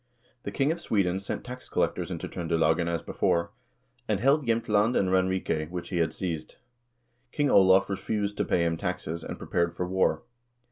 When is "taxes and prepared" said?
8.77-9.75